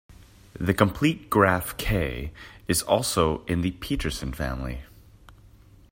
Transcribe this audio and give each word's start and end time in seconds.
The 0.59 0.73
complete 0.73 1.29
graph 1.29 1.77
"K" 1.77 2.31
is 2.67 2.81
also 2.81 3.45
in 3.45 3.61
the 3.61 3.69
Petersen 3.73 4.33
family. 4.33 4.79